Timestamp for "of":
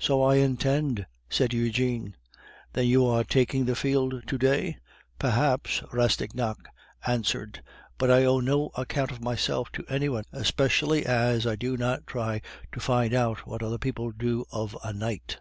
9.12-9.22, 14.50-14.76